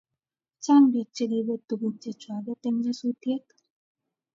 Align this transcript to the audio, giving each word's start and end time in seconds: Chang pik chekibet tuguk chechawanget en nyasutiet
Chang 0.63 0.85
pik 0.91 1.09
chekibet 1.15 1.61
tuguk 1.67 1.95
chechawanget 2.01 2.63
en 2.67 2.75
nyasutiet 2.81 3.45